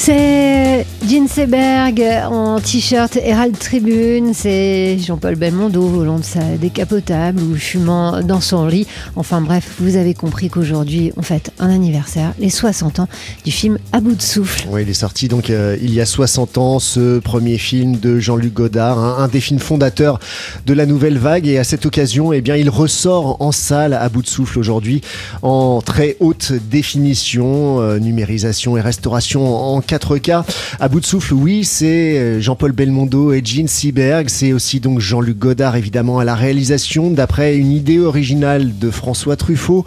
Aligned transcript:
C'est 0.00 0.86
Jean 1.08 1.26
Seberg 1.26 2.00
en 2.30 2.60
t-shirt 2.60 3.16
Herald 3.16 3.58
Tribune, 3.58 4.32
c'est 4.32 4.96
Jean-Paul 4.96 5.34
Belmondo 5.34 5.82
volant 5.82 6.18
de 6.18 6.24
sa 6.24 6.56
décapotable 6.56 7.42
ou 7.42 7.56
fumant 7.56 8.22
dans 8.22 8.40
son 8.40 8.66
lit. 8.66 8.86
Enfin 9.16 9.40
bref, 9.40 9.74
vous 9.80 9.96
avez 9.96 10.14
compris 10.14 10.50
qu'aujourd'hui 10.50 11.12
on 11.16 11.22
fête 11.22 11.50
un 11.58 11.70
anniversaire, 11.70 12.32
les 12.38 12.48
60 12.48 13.00
ans 13.00 13.08
du 13.44 13.50
film 13.50 13.78
À 13.92 14.00
bout 14.00 14.14
de 14.14 14.22
souffle. 14.22 14.68
Oui, 14.70 14.82
il 14.82 14.88
est 14.88 14.94
sorti 14.94 15.26
donc 15.26 15.50
euh, 15.50 15.76
il 15.82 15.92
y 15.92 16.00
a 16.00 16.06
60 16.06 16.58
ans, 16.58 16.78
ce 16.78 17.18
premier 17.18 17.58
film 17.58 17.96
de 17.96 18.20
Jean-Luc 18.20 18.54
Godard, 18.54 18.98
hein, 18.98 19.16
un 19.18 19.28
des 19.28 19.40
films 19.40 19.60
fondateurs 19.60 20.20
de 20.64 20.74
la 20.74 20.86
nouvelle 20.86 21.18
vague. 21.18 21.48
Et 21.48 21.58
à 21.58 21.64
cette 21.64 21.86
occasion, 21.86 22.32
eh 22.32 22.40
bien, 22.40 22.54
il 22.54 22.70
ressort 22.70 23.40
en 23.40 23.50
salle 23.50 23.94
à 23.94 24.08
bout 24.08 24.22
de 24.22 24.28
souffle 24.28 24.58
aujourd'hui 24.58 25.00
en 25.42 25.82
très 25.82 26.16
haute 26.20 26.52
définition, 26.52 27.80
euh, 27.80 27.98
numérisation 27.98 28.76
et 28.76 28.80
restauration 28.80 29.74
en 29.76 29.80
4K. 29.88 30.44
À 30.80 30.88
bout 30.88 31.00
de 31.00 31.06
souffle, 31.06 31.32
oui, 31.32 31.64
c'est 31.64 32.18
euh, 32.18 32.40
Jean-Paul 32.40 32.72
Belmondo 32.72 33.32
et 33.32 33.40
Gene 33.42 33.68
Seberg. 33.68 34.28
C'est 34.28 34.52
aussi 34.52 34.80
donc 34.80 35.00
Jean-Luc 35.00 35.38
Godard, 35.38 35.76
évidemment, 35.76 36.18
à 36.18 36.24
la 36.24 36.34
réalisation, 36.34 37.10
d'après 37.10 37.56
une 37.56 37.72
idée 37.72 37.98
originale 37.98 38.78
de 38.78 38.90
François 38.90 39.36
Truffaut. 39.36 39.84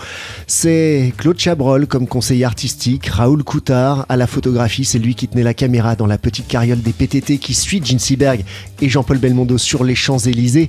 C'est 0.48 1.14
Claude 1.18 1.38
Chabrol 1.38 1.86
comme 1.86 2.08
conseiller 2.08 2.46
artistique, 2.46 3.06
Raoul 3.08 3.44
Coutard 3.44 4.06
à 4.10 4.18
la 4.18 4.26
photographie. 4.26 4.86
C'est 4.86 5.00
lui 5.00 5.14
qui 5.14 5.28
tenait 5.28 5.44
la 5.44 5.54
caméra 5.54 5.96
dans 5.96 6.08
la 6.08 6.18
petite 6.18 6.48
carriole 6.48 6.82
des 6.82 6.94
PTT 6.94 7.38
qui 7.38 7.54
suit 7.54 7.82
Gene 7.84 8.00
Seberg 8.00 8.44
et 8.82 8.90
Jean-Paul 8.90 9.20
Belmondo 9.20 9.60
sur 9.60 9.84
les 9.84 9.96
Champs-Élysées. 9.96 10.68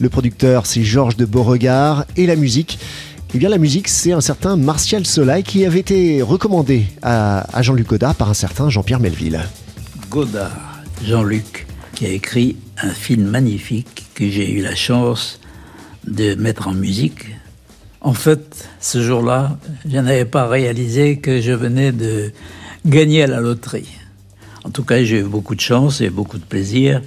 Le 0.00 0.10
producteur, 0.10 0.66
c'est 0.66 0.82
Georges 0.82 1.16
de 1.16 1.24
Beauregard. 1.24 2.04
Et 2.16 2.26
la 2.26 2.36
musique, 2.36 2.78
eh 3.36 3.38
bien, 3.38 3.50
la 3.50 3.58
musique, 3.58 3.88
c'est 3.88 4.12
un 4.12 4.22
certain 4.22 4.56
Martial 4.56 5.04
Solay 5.04 5.42
qui 5.42 5.66
avait 5.66 5.80
été 5.80 6.22
recommandé 6.22 6.86
à, 7.02 7.40
à 7.54 7.60
Jean-Luc 7.60 7.86
Godard 7.86 8.14
par 8.14 8.30
un 8.30 8.34
certain 8.34 8.70
Jean-Pierre 8.70 8.98
Melville. 8.98 9.42
Godard, 10.08 10.80
Jean-Luc, 11.04 11.66
qui 11.94 12.06
a 12.06 12.08
écrit 12.08 12.56
un 12.78 12.88
film 12.88 13.24
magnifique 13.24 14.06
que 14.14 14.30
j'ai 14.30 14.50
eu 14.50 14.62
la 14.62 14.74
chance 14.74 15.38
de 16.06 16.34
mettre 16.34 16.68
en 16.68 16.72
musique. 16.72 17.26
En 18.00 18.14
fait, 18.14 18.70
ce 18.80 19.02
jour-là, 19.02 19.58
je 19.86 19.98
n'avais 19.98 20.24
pas 20.24 20.48
réalisé 20.48 21.18
que 21.18 21.42
je 21.42 21.52
venais 21.52 21.92
de 21.92 22.32
gagner 22.86 23.24
à 23.24 23.26
la 23.26 23.40
loterie. 23.40 23.98
En 24.64 24.70
tout 24.70 24.82
cas, 24.82 25.04
j'ai 25.04 25.18
eu 25.18 25.24
beaucoup 25.24 25.54
de 25.54 25.60
chance 25.60 26.00
et 26.00 26.08
beaucoup 26.08 26.38
de 26.38 26.44
plaisir 26.46 27.02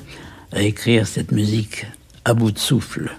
à 0.51 0.61
écrire 0.61 1.07
cette 1.07 1.31
musique 1.31 1.87
à 2.23 2.35
bout 2.35 2.51
de 2.51 2.59
souffle. 2.59 3.09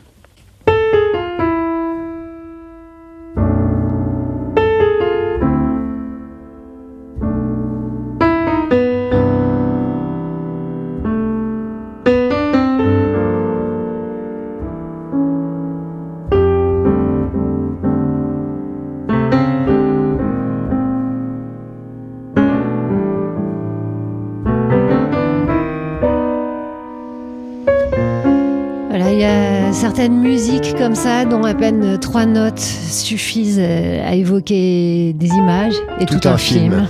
Certaines 29.81 30.21
musiques 30.21 30.77
comme 30.77 30.95
ça 30.95 31.25
dont 31.25 31.43
à 31.43 31.55
peine 31.55 31.99
trois 31.99 32.27
notes 32.27 32.61
suffisent 32.61 33.59
euh, 33.59 34.07
à 34.07 34.15
évoquer 34.15 35.15
des 35.15 35.29
images 35.29 35.73
et 35.99 36.05
tout, 36.05 36.19
Tout 36.19 36.29
un 36.29 36.37
film. 36.37 36.87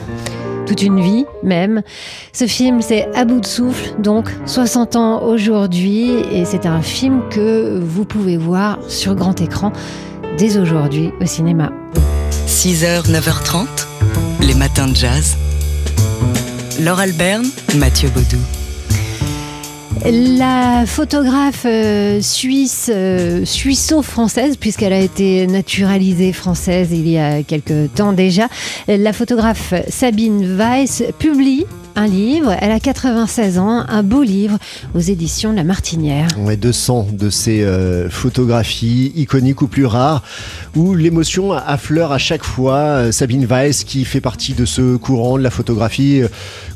Toute 0.66 0.82
une 0.82 1.00
vie 1.00 1.24
même. 1.44 1.82
Ce 2.32 2.48
film, 2.48 2.82
c'est 2.82 3.06
À 3.14 3.24
bout 3.24 3.40
de 3.40 3.46
souffle, 3.46 3.94
donc 4.00 4.28
60 4.44 4.96
ans 4.96 5.22
aujourd'hui, 5.22 6.14
et 6.32 6.44
c'est 6.44 6.66
un 6.66 6.82
film 6.82 7.22
que 7.30 7.78
vous 7.80 8.04
pouvez 8.04 8.36
voir 8.36 8.78
sur 8.88 9.14
grand 9.14 9.40
écran 9.40 9.72
dès 10.36 10.58
aujourd'hui 10.58 11.12
au 11.20 11.26
cinéma. 11.26 11.70
6h, 12.48 13.08
9h30, 13.08 13.66
les 14.40 14.54
matins 14.54 14.88
de 14.88 14.96
jazz. 14.96 15.36
Laure 16.80 16.98
Alberne, 16.98 17.46
Mathieu 17.76 18.08
Baudou. 18.08 18.59
La 20.06 20.86
photographe 20.86 21.66
euh, 21.66 22.22
suisse, 22.22 22.90
euh, 22.92 23.44
suisso-française, 23.44 24.56
puisqu'elle 24.56 24.94
a 24.94 24.98
été 24.98 25.46
naturalisée 25.46 26.32
française 26.32 26.88
il 26.92 27.06
y 27.06 27.18
a 27.18 27.42
quelque 27.42 27.86
temps 27.86 28.14
déjà, 28.14 28.48
la 28.88 29.12
photographe 29.12 29.74
Sabine 29.88 30.56
Weiss 30.56 31.02
publie 31.18 31.66
un 32.00 32.06
livre. 32.06 32.56
Elle 32.58 32.70
a 32.70 32.80
96 32.80 33.58
ans, 33.58 33.84
un 33.86 34.02
beau 34.02 34.22
livre 34.22 34.56
aux 34.94 35.00
éditions 35.00 35.52
La 35.52 35.64
Martinière. 35.64 36.28
Ouais, 36.38 36.56
200 36.56 37.08
de 37.12 37.28
ces 37.28 37.62
euh, 37.62 38.08
photographies 38.08 39.12
iconiques 39.16 39.60
ou 39.60 39.68
plus 39.68 39.84
rares 39.84 40.22
où 40.74 40.94
l'émotion 40.94 41.52
affleure 41.52 42.12
à 42.12 42.18
chaque 42.18 42.42
fois. 42.42 42.76
Euh, 42.76 43.12
Sabine 43.12 43.44
Weiss 43.44 43.84
qui 43.84 44.06
fait 44.06 44.22
partie 44.22 44.54
de 44.54 44.64
ce 44.64 44.96
courant 44.96 45.36
de 45.36 45.42
la 45.42 45.50
photographie 45.50 46.22
euh, 46.22 46.28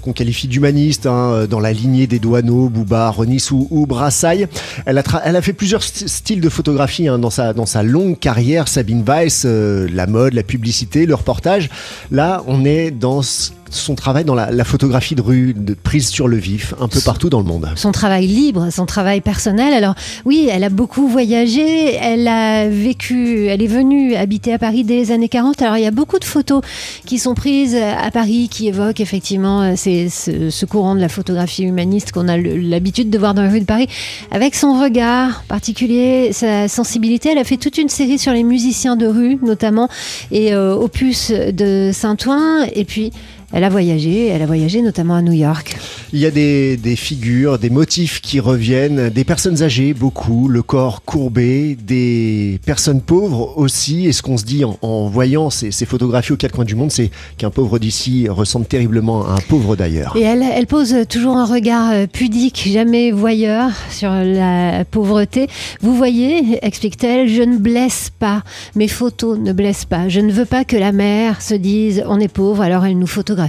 qu'on 0.02 0.12
qualifie 0.12 0.46
d'humaniste 0.46 1.06
hein, 1.06 1.46
dans 1.48 1.60
la 1.60 1.72
lignée 1.72 2.06
des 2.06 2.18
Douaneaux, 2.18 2.68
Bouba, 2.68 3.08
Ronis 3.08 3.48
ou, 3.50 3.66
ou 3.70 3.86
Brassailles. 3.86 4.46
Elle 4.84 4.98
a, 4.98 5.42
fait 5.42 5.54
plusieurs 5.54 5.80
st- 5.80 6.06
styles 6.06 6.42
de 6.42 6.50
photographie 6.50 7.08
hein, 7.08 7.18
dans, 7.18 7.30
sa, 7.30 7.82
longue 7.82 8.18
carrière. 8.18 8.68
Sabine 8.68 9.02
Weiss, 9.02 9.46
la 9.46 10.06
mode, 10.06 10.34
la 10.34 10.42
publicité, 10.42 11.06
le 11.06 11.14
reportage. 11.14 11.70
Là, 12.10 12.44
on 12.46 12.66
est 12.66 12.90
dans 12.90 13.22
son 13.70 13.94
travail 13.94 14.26
dans 14.26 14.34
la 14.34 14.64
photographie 14.64 15.13
de 15.14 15.22
rue, 15.22 15.54
de 15.54 15.74
prise 15.74 16.08
sur 16.08 16.28
le 16.28 16.36
vif, 16.36 16.74
un 16.80 16.88
peu 16.88 17.00
partout 17.00 17.30
dans 17.30 17.38
le 17.38 17.44
monde. 17.44 17.68
son 17.76 17.92
travail 17.92 18.26
libre, 18.26 18.68
son 18.70 18.86
travail 18.86 19.20
personnel. 19.20 19.72
Alors 19.72 19.94
oui, 20.24 20.48
elle 20.50 20.64
a 20.64 20.68
beaucoup 20.68 21.08
voyagé, 21.08 21.94
elle 21.94 22.28
a 22.28 22.68
vécu, 22.68 23.46
elle 23.46 23.62
est 23.62 23.66
venue 23.66 24.14
habiter 24.14 24.52
à 24.52 24.58
Paris 24.58 24.84
dès 24.84 24.96
les 24.96 25.12
années 25.12 25.28
40. 25.28 25.62
Alors 25.62 25.76
il 25.76 25.82
y 25.82 25.86
a 25.86 25.90
beaucoup 25.90 26.18
de 26.18 26.24
photos 26.24 26.62
qui 27.06 27.18
sont 27.18 27.34
prises 27.34 27.76
à 27.76 28.10
Paris 28.10 28.48
qui 28.50 28.68
évoquent 28.68 29.00
effectivement 29.00 29.62
euh, 29.62 29.76
ce, 29.76 30.64
courant 30.64 30.94
de 30.94 31.00
la 31.00 31.08
photographie 31.08 31.62
humaniste 31.62 32.12
qu'on 32.12 32.28
a 32.28 32.36
l'habitude 32.36 33.10
de 33.10 33.18
voir 33.18 33.34
dans 33.34 33.42
les 33.42 33.48
rues 33.48 33.60
de 33.60 33.66
Paris. 33.66 33.88
Avec 34.30 34.54
son 34.54 34.80
regard 34.80 35.44
particulier, 35.44 36.32
sa 36.32 36.68
sensibilité, 36.68 37.30
elle 37.30 37.38
a 37.38 37.44
fait 37.44 37.56
toute 37.56 37.78
une 37.78 37.88
série 37.88 38.18
sur 38.18 38.32
les 38.32 38.42
musiciens 38.42 38.96
de 38.96 39.06
rue 39.06 39.38
notamment 39.42 39.88
et 40.30 40.54
euh, 40.54 40.74
Opus 40.74 41.30
de 41.30 41.90
Saint-Ouen. 41.92 42.66
Et 42.74 42.84
puis 42.84 43.12
elle 43.54 43.62
a 43.62 43.68
voyagé, 43.68 44.26
elle 44.26 44.42
a 44.42 44.46
voyagé 44.46 44.82
notamment 44.82 45.14
à 45.14 45.22
New 45.22 45.32
York. 45.32 45.76
Il 46.12 46.18
y 46.18 46.26
a 46.26 46.32
des, 46.32 46.76
des 46.76 46.96
figures, 46.96 47.60
des 47.60 47.70
motifs 47.70 48.20
qui 48.20 48.40
reviennent, 48.40 49.10
des 49.10 49.22
personnes 49.22 49.62
âgées, 49.62 49.94
beaucoup, 49.94 50.48
le 50.48 50.62
corps 50.62 51.04
courbé, 51.04 51.76
des 51.80 52.58
personnes 52.66 53.00
pauvres 53.00 53.56
aussi. 53.56 54.06
Et 54.06 54.12
ce 54.12 54.22
qu'on 54.22 54.36
se 54.36 54.44
dit 54.44 54.64
en, 54.64 54.76
en 54.82 55.06
voyant 55.06 55.50
ces, 55.50 55.70
ces 55.70 55.86
photographies 55.86 56.32
aux 56.32 56.36
quatre 56.36 56.50
coins 56.52 56.64
du 56.64 56.74
monde, 56.74 56.90
c'est 56.90 57.12
qu'un 57.38 57.50
pauvre 57.50 57.78
d'ici 57.78 58.28
ressemble 58.28 58.66
terriblement 58.66 59.24
à 59.24 59.34
un 59.34 59.40
pauvre 59.48 59.76
d'ailleurs. 59.76 60.16
Et 60.16 60.22
elle, 60.22 60.42
elle 60.42 60.66
pose 60.66 60.94
toujours 61.08 61.36
un 61.36 61.46
regard 61.46 61.92
euh, 61.92 62.06
pudique, 62.12 62.68
jamais 62.72 63.12
voyeur 63.12 63.70
sur 63.88 64.10
la 64.10 64.84
pauvreté. 64.84 65.46
Vous 65.80 65.94
voyez, 65.94 66.58
explique-t-elle, 66.62 67.28
je 67.28 67.42
ne 67.42 67.56
blesse 67.56 68.10
pas, 68.18 68.42
mes 68.74 68.88
photos 68.88 69.38
ne 69.38 69.52
blessent 69.52 69.84
pas. 69.84 70.08
Je 70.08 70.18
ne 70.18 70.32
veux 70.32 70.44
pas 70.44 70.64
que 70.64 70.76
la 70.76 70.90
mère 70.90 71.40
se 71.40 71.54
dise 71.54 72.02
on 72.08 72.18
est 72.18 72.26
pauvre, 72.26 72.60
alors 72.60 72.84
elle 72.84 72.98
nous 72.98 73.06
photographie. 73.06 73.43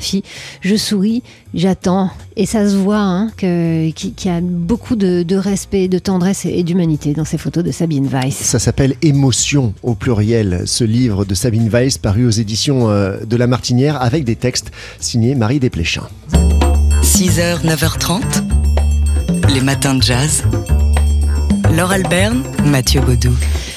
Je 0.61 0.75
souris, 0.75 1.23
j'attends. 1.53 2.09
Et 2.37 2.45
ça 2.45 2.67
se 2.69 2.75
voit 2.75 2.97
hein, 2.99 3.29
que- 3.37 3.89
qu'il 3.91 4.13
y 4.25 4.29
a 4.29 4.41
beaucoup 4.41 4.95
de, 4.95 5.23
de 5.23 5.35
respect, 5.35 5.87
de 5.87 5.99
tendresse 5.99 6.45
et 6.45 6.63
d'humanité 6.63 7.13
dans 7.13 7.25
ces 7.25 7.37
photos 7.37 7.63
de 7.63 7.71
Sabine 7.71 8.07
Weiss. 8.07 8.35
Ça 8.35 8.59
s'appelle 8.59 8.95
Émotion 9.01 9.73
au 9.83 9.95
pluriel, 9.95 10.63
ce 10.65 10.83
livre 10.83 11.25
de 11.25 11.33
Sabine 11.35 11.69
Weiss 11.69 11.97
paru 11.97 12.25
aux 12.25 12.31
éditions 12.31 12.89
euh, 12.89 13.17
de 13.25 13.35
La 13.37 13.47
Martinière 13.47 14.01
avec 14.01 14.23
des 14.25 14.35
textes 14.35 14.71
signés 14.99 15.35
Marie 15.35 15.59
Desplechin. 15.59 16.03
6h, 17.03 17.61
9h30, 17.65 18.21
les 19.53 19.61
matins 19.61 19.95
de 19.95 20.01
jazz. 20.01 20.43
Laure 21.75 21.91
Alberne, 21.91 22.43
Mathieu 22.65 23.01
Baudou. 23.01 23.33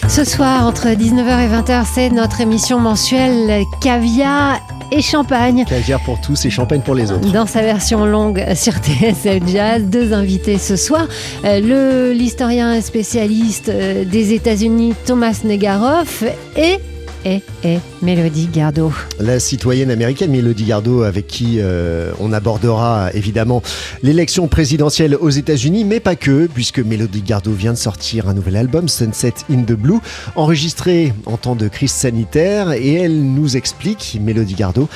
Ce 0.09 0.25
soir, 0.25 0.65
entre 0.67 0.87
19h 0.87 1.41
et 1.41 1.49
20h, 1.49 1.85
c'est 1.93 2.11
notre 2.11 2.41
émission 2.41 2.79
mensuelle 2.81 3.65
Caviar 3.81 4.61
et 4.91 5.03
Champagne. 5.03 5.65
Caviar 5.69 6.01
pour 6.01 6.21
tous 6.21 6.45
et 6.45 6.51
champagne 6.51 6.81
pour 6.81 6.95
les 6.95 7.11
autres. 7.13 7.31
Dans 7.33 7.47
sa 7.47 7.63
version 7.63 8.07
longue 8.07 8.45
sur 8.55 8.75
TSF 8.75 9.47
Jazz, 9.47 9.83
deux 9.85 10.13
invités 10.13 10.59
ce 10.59 10.77
soir. 10.77 11.07
Euh, 11.45 11.61
le 11.61 12.13
l'historien 12.13 12.81
spécialiste 12.81 13.69
euh, 13.69 14.05
des 14.05 14.33
États-Unis 14.33 14.95
Thomas 15.07 15.41
Negaroff 15.45 16.25
et 16.57 16.79
est, 17.25 17.43
est 17.65 17.81
Mélodie 18.03 18.49
Gardot. 18.53 18.93
La 19.19 19.41
citoyenne 19.41 19.91
américaine 19.91 20.31
Mélodie 20.31 20.65
Gardot, 20.65 21.03
avec 21.03 21.27
qui 21.27 21.57
euh, 21.59 22.13
on 22.21 22.33
abordera 22.33 23.11
évidemment 23.15 23.63
l'élection 24.03 24.49
présidentielle 24.49 25.17
aux 25.17 25.31
États-Unis, 25.31 25.85
mais 25.85 26.01
pas 26.01 26.17
que, 26.17 26.47
puisque 26.47 26.79
Mélodie 26.79 27.23
Gardot 27.23 27.53
vient 27.53 27.73
de 27.73 27.79
sortir 27.79 28.29
un 28.29 28.35
nouvel 28.35 28.57
album, 28.57 28.89
Sunset 28.89 29.35
in 29.51 29.63
the 29.63 29.73
Blue, 29.73 30.01
enregistré 30.37 31.13
en 31.27 31.37
temps 31.37 31.57
de 31.57 31.69
crise 31.69 31.93
sanitaire, 31.93 32.73
et 32.73 32.95
elle 32.95 33.23
nous 33.23 33.57
explique, 33.57 34.19
Mélodie 34.21 34.55
Gardot, 34.55 34.89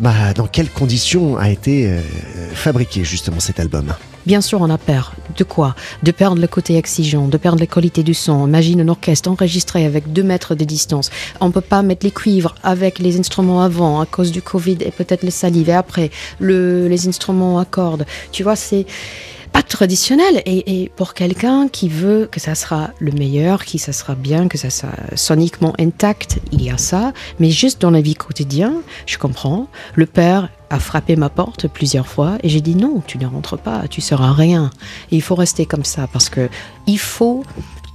bah, 0.00 0.32
dans 0.34 0.46
quelles 0.46 0.70
conditions 0.70 1.36
a 1.36 1.50
été 1.50 1.88
euh, 1.88 2.00
fabriqué 2.52 3.04
justement 3.04 3.40
cet 3.40 3.58
album. 3.58 3.92
Bien 4.26 4.40
sûr, 4.40 4.60
on 4.60 4.70
a 4.70 4.78
peur. 4.78 5.12
De 5.36 5.44
quoi? 5.44 5.74
De 6.02 6.10
perdre 6.10 6.40
le 6.40 6.46
côté 6.46 6.76
exigeant, 6.76 7.28
de 7.28 7.38
perdre 7.38 7.60
la 7.60 7.66
qualité 7.66 8.02
du 8.02 8.14
son. 8.14 8.46
Imagine 8.46 8.82
un 8.82 8.88
orchestre 8.88 9.30
enregistré 9.30 9.86
avec 9.86 10.12
deux 10.12 10.22
mètres 10.22 10.54
de 10.54 10.64
distance. 10.64 11.10
On 11.40 11.46
ne 11.46 11.52
peut 11.52 11.60
pas 11.60 11.82
mettre 11.82 12.04
les 12.04 12.10
cuivres 12.10 12.54
avec 12.62 12.98
les 12.98 13.18
instruments 13.18 13.62
avant 13.62 14.00
à 14.00 14.06
cause 14.06 14.30
du 14.30 14.42
Covid 14.42 14.78
et 14.80 14.90
peut-être 14.90 15.22
le 15.22 15.30
salive. 15.30 15.70
Et 15.70 15.74
après, 15.74 16.10
le, 16.38 16.88
les 16.88 17.08
instruments 17.08 17.58
à 17.58 17.64
cordes. 17.64 18.04
Tu 18.32 18.42
vois, 18.42 18.56
c'est 18.56 18.86
pas 19.52 19.62
traditionnel. 19.62 20.42
Et, 20.46 20.90
pour 20.96 21.14
quelqu'un 21.14 21.68
qui 21.68 21.88
veut 21.88 22.28
que 22.30 22.40
ça 22.40 22.54
sera 22.54 22.90
le 22.98 23.12
meilleur, 23.12 23.64
qui 23.64 23.78
ça 23.78 23.92
sera 23.92 24.14
bien, 24.14 24.48
que 24.48 24.58
ça 24.58 24.70
sera 24.70 24.92
soniquement 25.14 25.72
intact, 25.78 26.40
il 26.52 26.62
y 26.62 26.70
a 26.70 26.78
ça. 26.78 27.12
Mais 27.38 27.50
juste 27.50 27.80
dans 27.80 27.90
la 27.90 28.00
vie 28.00 28.14
quotidienne, 28.14 28.80
je 29.06 29.18
comprends. 29.18 29.68
Le 29.94 30.06
père 30.06 30.48
a 30.70 30.78
frappé 30.78 31.16
ma 31.16 31.28
porte 31.28 31.68
plusieurs 31.68 32.06
fois 32.06 32.38
et 32.42 32.48
j'ai 32.48 32.60
dit 32.60 32.76
non, 32.76 33.02
tu 33.06 33.18
ne 33.18 33.26
rentres 33.26 33.58
pas, 33.58 33.82
tu 33.88 34.00
seras 34.00 34.32
rien. 34.32 34.70
Et 35.10 35.16
il 35.16 35.22
faut 35.22 35.34
rester 35.34 35.66
comme 35.66 35.84
ça 35.84 36.08
parce 36.12 36.28
que 36.28 36.48
il 36.86 36.98
faut 36.98 37.44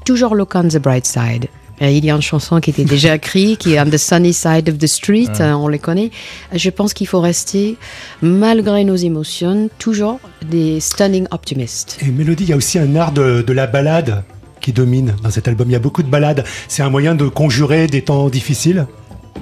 toujours 0.06 0.36
look 0.36 0.54
on 0.56 0.68
the 0.68 0.78
bright 0.78 1.06
side. 1.06 1.48
Il 1.82 2.06
y 2.06 2.10
a 2.10 2.16
une 2.16 2.22
chanson 2.22 2.62
qui 2.62 2.70
était 2.70 2.86
déjà 2.86 3.16
écrite, 3.16 3.60
qui 3.60 3.74
est 3.74 3.82
On 3.82 3.86
the 3.86 3.98
Sunny 3.98 4.32
Side 4.32 4.70
of 4.70 4.78
the 4.78 4.88
Street, 4.88 5.28
euh, 5.42 5.52
on 5.54 5.68
les 5.68 5.80
connaît. 5.80 6.10
Je 6.54 6.70
pense 6.70 6.94
qu'il 6.94 7.08
faut 7.08 7.20
rester, 7.20 7.76
malgré 8.22 8.86
nos 8.86 8.96
émotions, 8.96 9.70
toujours 9.78 10.22
des 10.50 10.80
stunning 10.80 11.28
optimistes. 11.32 11.98
Et 12.02 12.12
Mélodie, 12.12 12.46
il 12.46 12.50
y 12.52 12.54
a 12.54 12.56
aussi 12.56 12.80
un 12.80 12.96
art 12.96 13.12
de, 13.12 13.44
la 13.52 13.68
balade 13.68 14.24
qui 14.62 14.72
domine 14.72 15.16
dans 15.22 15.30
cet 15.30 15.50
album. 15.50 15.70
Il 15.70 15.74
y 15.74 15.76
a 15.76 15.80
beaucoup 15.80 16.02
de 16.02 16.10
balades. 16.10 16.46
C'est 16.70 16.82
un 16.82 16.90
moyen 16.90 17.14
de 17.14 17.28
conjurer 17.28 17.88
des 17.88 18.04
temps 18.04 18.30
difficiles? 18.30 18.88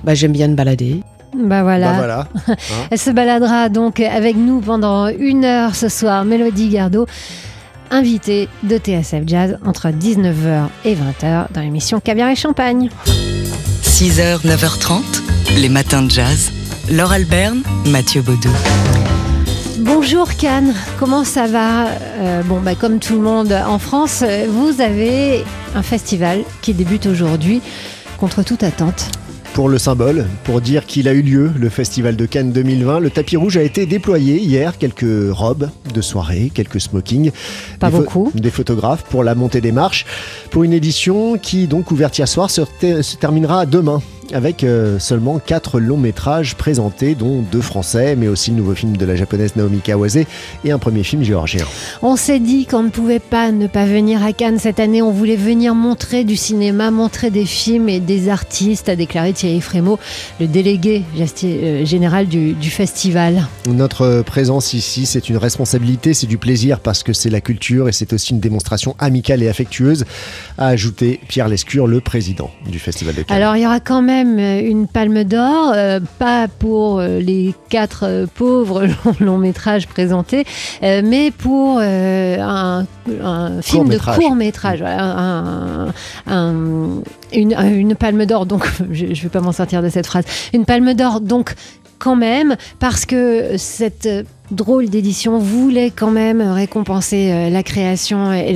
Bah, 0.04 0.16
J'aime 0.16 0.32
bien 0.32 0.48
me 0.48 0.56
balader. 0.56 1.02
Bah 1.36 1.64
voilà. 1.64 1.92
Bah 1.94 1.98
voilà. 1.98 2.28
Elle 2.92 3.00
se 3.00 3.10
baladera 3.12 3.70
donc 3.70 4.00
avec 4.00 4.36
nous 4.36 4.60
pendant 4.62 5.08
une 5.08 5.46
heure 5.46 5.76
ce 5.76 5.90
soir, 5.90 6.26
Mélodie 6.26 6.70
Gardot 6.70 7.08
invité 7.94 8.50
de 8.64 8.78
TSF 8.78 9.24
Jazz 9.28 9.58
entre 9.66 9.90
19h 9.90 10.66
et 10.84 10.96
20h 10.96 11.46
dans 11.54 11.62
l'émission 11.62 12.00
Caviar 12.00 12.30
et 12.30 12.36
Champagne. 12.36 12.90
6h, 13.84 14.42
9h30, 14.46 15.02
les 15.58 15.70
matins 15.70 16.02
de 16.02 16.10
jazz. 16.10 16.52
Laure 16.90 17.12
Alberne, 17.12 17.62
Mathieu 17.86 18.22
Baudou. 18.22 18.50
Bonjour 19.80 20.36
Cannes, 20.36 20.74
comment 21.00 21.24
ça 21.24 21.46
va? 21.46 21.86
Euh, 21.86 22.42
Bon, 22.44 22.60
bah, 22.62 22.76
comme 22.76 23.00
tout 23.00 23.14
le 23.14 23.22
monde 23.22 23.54
en 23.54 23.78
France, 23.78 24.24
vous 24.50 24.82
avez 24.82 25.44
un 25.76 25.84
festival 25.84 26.40
qui 26.62 26.74
débute 26.74 27.06
aujourd'hui 27.06 27.62
contre 28.18 28.44
toute 28.44 28.64
attente 28.64 29.12
pour 29.54 29.70
le 29.70 29.78
symbole, 29.78 30.26
pour 30.44 30.62
dire 30.62 30.86
qu'il 30.86 31.08
a 31.08 31.14
eu 31.14 31.22
lieu, 31.22 31.52
le 31.56 31.70
Festival 31.70 32.16
de 32.16 32.26
Cannes 32.26 32.52
2020. 32.52 33.00
Le 33.00 33.10
tapis 33.10 33.38
rouge 33.38 33.58
a 33.58 33.62
été 33.62 33.86
déployé 33.86 34.38
hier, 34.38 34.78
quelques 34.78 35.32
robes 35.32 35.70
de 35.94 36.02
soirée, 36.02 36.52
quelques 36.54 36.82
smokings. 36.82 37.32
Pas 37.80 37.92
beaucoup. 37.92 38.32
Des 38.34 38.50
photographes 38.50 39.04
pour 39.04 39.24
la 39.24 39.36
montée 39.36 39.62
des 39.62 39.72
marches, 39.72 40.06
pour 40.50 40.64
une 40.64 40.74
édition 40.74 41.38
qui, 41.38 41.68
donc 41.68 41.92
ouverte 41.92 42.18
hier 42.18 42.28
soir, 42.28 42.50
se 42.50 42.62
terminera 43.18 43.66
demain 43.66 44.02
avec 44.32 44.64
euh, 44.64 45.00
seulement 45.00 45.40
4 45.40 45.80
longs 45.80 45.98
métrages 45.98 46.56
présentés, 46.56 47.16
dont 47.16 47.42
deux 47.42 47.62
français, 47.62 48.16
mais 48.16 48.28
aussi 48.28 48.52
le 48.52 48.58
nouveau 48.58 48.76
film 48.76 48.96
de 48.96 49.06
la 49.06 49.16
japonaise 49.16 49.56
Naomi 49.56 49.80
Kawase 49.80 50.20
et 50.64 50.72
un 50.72 50.80
premier 50.80 51.04
film 51.04 51.24
géorgien. 51.24 51.66
On 52.02 52.16
s'est 52.16 52.40
dit 52.40 52.66
qu'on 52.66 52.84
ne 52.84 52.90
pouvait 52.90 53.20
pas 53.20 53.52
ne 53.52 53.68
pas 53.68 53.86
venir 53.86 54.24
à 54.24 54.34
Cannes 54.34 54.60
cette 54.60 54.80
année. 54.80 55.02
On 55.02 55.12
voulait 55.12 55.36
venir 55.36 55.76
montrer 55.76 56.24
du 56.24 56.36
cinéma, 56.36 56.92
montrer 56.92 57.32
des 57.32 57.46
films 57.46 57.90
et 57.90 58.00
des 58.00 58.30
artistes, 58.30 58.90
a 58.90 58.96
déclaré 58.96 59.34
Thierry 59.34 59.62
Frémaux, 59.62 60.00
le 60.40 60.48
délégué 60.48 61.04
euh, 61.44 61.86
général 61.86 62.28
du, 62.28 62.54
du 62.54 62.70
festival. 62.70 63.48
Notre 63.68 64.22
présence 64.22 64.74
ici, 64.74 65.06
c'est 65.06 65.30
une 65.30 65.38
responsabilité, 65.38 66.14
c'est 66.14 66.28
du 66.28 66.38
plaisir 66.38 66.80
parce 66.80 67.04
que 67.04 67.14
c'est 67.14 67.30
la 67.30 67.42
culture 67.42 67.90
et 67.90 67.92
c'est 67.92 68.14
aussi 68.14 68.34
une 68.34 68.40
démonstration 68.40 68.96
amicale 69.00 69.44
et 69.44 69.50
affectueuse, 69.50 70.06
a 70.58 70.68
ajouté 70.68 71.20
Pierre 71.28 71.48
Lescure, 71.48 71.88
le 71.88 72.00
président 72.00 72.52
du 72.70 72.80
Festival 72.80 73.16
de 73.16 73.24
Cannes. 73.24 73.36
Alors 73.36 73.56
il 73.56 73.64
y 73.64 73.66
aura 73.66 73.80
quand 73.80 74.02
même 74.02 74.13
euh, 74.22 74.62
une 74.62 74.88
palme 74.88 75.24
d'or, 75.24 75.74
euh, 75.76 76.00
pas 76.20 76.48
pour 76.48 77.00
euh, 77.00 77.20
les 77.20 77.54
quatre 77.70 78.28
pauvres 78.36 78.88
longs, 79.20 79.38
métrages 79.38 79.88
présentés, 79.88 80.46
mais 80.82 81.32
pour 81.32 81.80
un, 81.80 82.86
film 83.62 83.90
de 83.90 83.98
court 83.98 84.36
métrage, 84.36 84.84
une, 87.34 87.96
palme 87.96 88.26
d'or. 88.26 88.46
Donc, 88.46 88.70
je 88.92 89.06
ne 89.06 89.14
vais 89.14 89.30
pas 89.30 89.42
m'en 89.42 89.52
sortir 89.52 89.82
de 89.82 89.90
cette 89.90 90.08
phrase. 90.08 90.26
Une 90.54 90.66
palme 90.66 90.94
d'or, 90.94 91.20
donc 91.22 91.56
quand 92.00 92.16
même, 92.16 92.56
parce 92.80 93.06
que 93.06 93.58
cette 93.58 94.10
drôle 94.52 94.90
d'édition 94.90 95.40
voulait 95.40 95.92
quand 95.96 96.12
même 96.12 96.42
récompenser 96.42 97.50
la 97.50 97.64
création 97.64 98.34
et, 98.34 98.56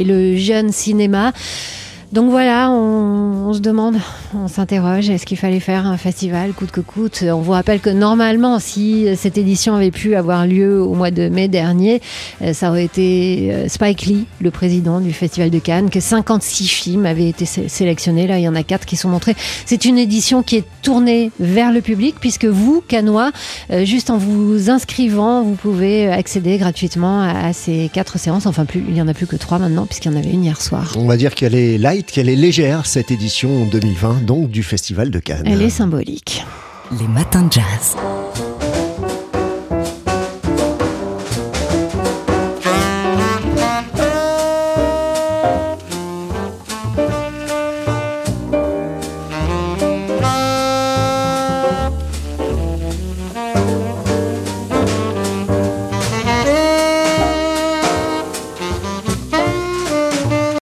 et 0.00 0.04
le 0.04 0.36
jeune 0.36 0.72
cinéma. 0.72 1.32
Donc 2.12 2.28
voilà, 2.28 2.72
on, 2.72 3.52
se 3.52 3.60
demande, 3.60 3.94
on 4.34 4.48
s'interroge, 4.48 5.08
est-ce 5.10 5.24
qu'il 5.24 5.36
fallait 5.36 5.60
faire 5.60 5.86
un 5.86 5.96
festival 5.96 6.52
coûte 6.52 6.72
que 6.72 6.80
coûte? 6.80 7.22
On 7.24 7.38
vous 7.38 7.52
rappelle 7.52 7.78
que 7.78 7.90
normalement, 7.90 8.58
si 8.58 9.06
cette 9.14 9.38
édition 9.38 9.76
avait 9.76 9.92
pu 9.92 10.16
avoir 10.16 10.44
lieu 10.44 10.82
au 10.82 10.94
mois 10.94 11.12
de 11.12 11.28
mai 11.28 11.46
dernier, 11.46 12.02
euh, 12.42 12.52
ça 12.52 12.70
aurait 12.70 12.84
été 12.84 13.50
euh, 13.52 13.68
Spike 13.68 14.06
Lee, 14.06 14.26
le 14.40 14.50
président 14.50 15.00
du 15.00 15.12
Festival 15.12 15.50
de 15.50 15.60
Cannes, 15.60 15.88
que 15.88 16.00
56 16.00 16.66
films 16.66 17.06
avaient 17.06 17.28
été 17.28 17.44
sélectionnés. 17.44 18.26
Là, 18.26 18.40
il 18.40 18.42
y 18.42 18.48
en 18.48 18.56
a 18.56 18.64
4 18.64 18.86
qui 18.86 18.96
sont 18.96 19.08
montrés. 19.08 19.36
C'est 19.64 19.84
une 19.84 19.96
édition 19.96 20.42
qui 20.42 20.56
est 20.56 20.64
tournée 20.82 21.30
vers 21.38 21.70
le 21.70 21.80
public, 21.80 22.16
puisque 22.18 22.46
vous, 22.46 22.82
Canois, 22.88 23.30
euh, 23.70 23.84
juste 23.84 24.10
en 24.10 24.18
vous 24.18 24.68
inscrivant, 24.68 25.44
vous 25.44 25.54
pouvez 25.54 26.08
accéder 26.08 26.58
gratuitement 26.58 27.22
à 27.22 27.52
ces 27.52 27.88
quatre 27.92 28.18
séances. 28.18 28.46
Enfin, 28.46 28.64
plus, 28.64 28.82
il 28.88 28.94
n'y 28.94 29.02
en 29.02 29.06
a 29.06 29.14
plus 29.14 29.28
que 29.28 29.36
trois 29.36 29.60
maintenant, 29.60 29.86
puisqu'il 29.86 30.10
y 30.10 30.14
en 30.14 30.18
avait 30.18 30.30
une 30.30 30.42
hier 30.42 30.60
soir. 30.60 30.96
On 30.96 31.06
va 31.06 31.16
dire 31.16 31.36
qu'elle 31.36 31.54
est 31.54 31.78
live 31.78 31.99
qu'elle 32.06 32.28
est 32.28 32.36
légère 32.36 32.86
cette 32.86 33.10
édition 33.10 33.64
2020 33.66 34.24
donc 34.24 34.50
du 34.50 34.62
Festival 34.62 35.10
de 35.10 35.18
Cannes. 35.18 35.46
Elle 35.46 35.62
est 35.62 35.70
symbolique. 35.70 36.44
Les 36.98 37.08
matins 37.08 37.42
de 37.42 37.52
jazz. 37.52 37.96